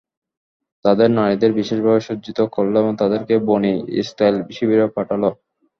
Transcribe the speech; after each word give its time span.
তাদের 0.85 1.09
নারীদের 1.11 1.51
বিশেষভাবে 1.59 2.01
সজ্জিত 2.01 2.39
করল 2.53 2.73
এবং 2.79 2.93
তাদেরকে 3.01 3.33
বনী 3.47 3.71
ইসরাঈল 4.01 4.35
শিবিরে 4.55 4.85
পাঠাল। 4.95 5.21